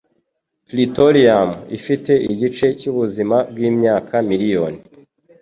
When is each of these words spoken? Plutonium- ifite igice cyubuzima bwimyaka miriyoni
Plutonium- 0.69 1.59
ifite 1.77 2.11
igice 2.31 2.67
cyubuzima 2.79 3.35
bwimyaka 3.51 4.15
miriyoni 4.29 4.79